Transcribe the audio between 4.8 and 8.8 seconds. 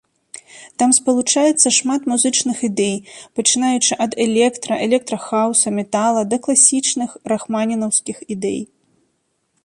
электрахаўса, метала да класічных, рахманінаўскіх ідэй.